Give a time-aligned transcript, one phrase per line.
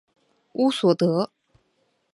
[0.53, 1.29] 乌索德。